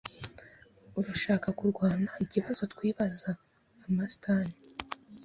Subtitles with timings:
[0.99, 3.29] Urashaka kurwanaikibazo twibaza
[3.85, 4.45] (Amastan)